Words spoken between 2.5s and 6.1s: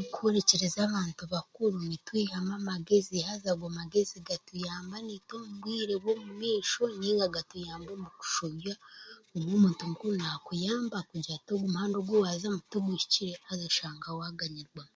amagezi haza ago amagezi gatuyamba naitwe omu bwire